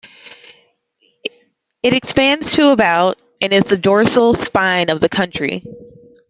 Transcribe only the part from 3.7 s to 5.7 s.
dorsal spine of the country.